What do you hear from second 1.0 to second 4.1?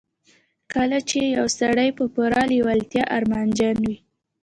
چې يو سړی په پوره لېوالتیا ارمانجن وي.